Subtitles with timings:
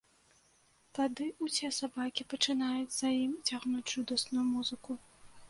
[0.99, 4.91] Тады ўсе сабакі пачынаюць за ім цягнуць жудасную музыку.